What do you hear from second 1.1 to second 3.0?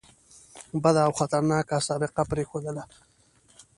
خطرناکه سابقه پرېښودله.